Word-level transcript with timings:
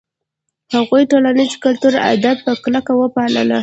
هغوی 0.75 1.03
ټولنیز 1.11 1.49
او 1.53 1.61
کلتوري 1.65 1.99
آداب 2.13 2.37
په 2.45 2.51
کلکه 2.63 2.91
وپالـل. 2.95 3.49